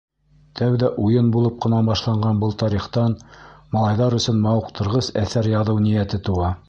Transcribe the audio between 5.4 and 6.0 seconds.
яҙыу